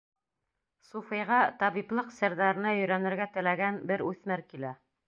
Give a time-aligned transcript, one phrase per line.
[0.87, 4.79] Суфыйға табиплыҡ серҙәренә өйрәнергә теләгән бер үҫмер килә.